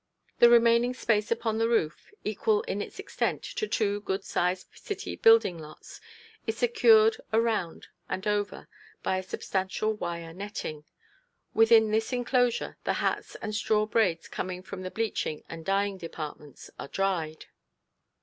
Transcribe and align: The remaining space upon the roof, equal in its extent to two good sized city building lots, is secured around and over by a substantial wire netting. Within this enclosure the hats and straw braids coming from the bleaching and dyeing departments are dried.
The 0.39 0.49
remaining 0.49 0.95
space 0.95 1.29
upon 1.29 1.59
the 1.59 1.69
roof, 1.69 2.11
equal 2.23 2.63
in 2.63 2.81
its 2.81 2.97
extent 2.97 3.43
to 3.43 3.67
two 3.67 3.99
good 4.01 4.23
sized 4.23 4.69
city 4.75 5.15
building 5.15 5.59
lots, 5.59 6.01
is 6.47 6.57
secured 6.57 7.17
around 7.31 7.85
and 8.09 8.25
over 8.25 8.67
by 9.03 9.17
a 9.19 9.21
substantial 9.21 9.93
wire 9.93 10.33
netting. 10.33 10.85
Within 11.53 11.91
this 11.91 12.11
enclosure 12.11 12.79
the 12.83 12.93
hats 12.93 13.35
and 13.43 13.53
straw 13.53 13.85
braids 13.85 14.27
coming 14.27 14.63
from 14.63 14.81
the 14.81 14.89
bleaching 14.89 15.43
and 15.47 15.63
dyeing 15.63 15.99
departments 15.99 16.71
are 16.79 16.87
dried. 16.87 17.45